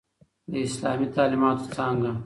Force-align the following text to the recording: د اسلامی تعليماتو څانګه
د 0.51 0.53
اسلامی 0.67 1.07
تعليماتو 1.15 1.65
څانګه 1.75 2.11